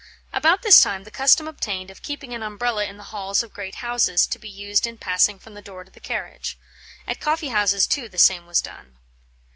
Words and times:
About 0.33 0.63
this 0.63 0.81
time 0.81 1.03
the 1.03 1.11
custom 1.11 1.47
obtained 1.47 1.91
of 1.91 2.01
keeping 2.01 2.33
an 2.33 2.41
Umbrella 2.41 2.85
in 2.85 2.97
the 2.97 3.03
halls 3.13 3.43
of 3.43 3.53
great 3.53 3.75
houses, 3.85 4.25
to 4.25 4.39
be 4.39 4.49
used 4.49 4.87
in 4.87 4.97
passing 4.97 5.37
from 5.37 5.53
the 5.53 5.61
door 5.61 5.83
to 5.83 5.91
the 5.91 5.99
carriage. 5.99 6.57
At 7.05 7.19
coffee 7.21 7.49
houses, 7.49 7.85
too, 7.85 8.09
the 8.09 8.17
same 8.17 8.47
was 8.47 8.61
done. 8.63 8.97